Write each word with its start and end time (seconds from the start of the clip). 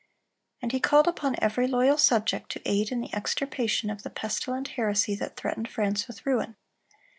And 0.63 0.71
he 0.71 0.79
called 0.79 1.07
upon 1.07 1.35
every 1.43 1.67
loyal 1.67 1.95
subject 1.95 2.51
to 2.53 2.61
aid 2.65 2.91
in 2.91 3.01
the 3.01 3.13
extirpation 3.13 3.91
of 3.91 4.01
the 4.01 4.09
pestilent 4.09 4.69
heresy 4.69 5.13
that 5.13 5.37
threatened 5.37 5.69
France 5.69 6.07
with 6.07 6.25
ruin. 6.25 6.55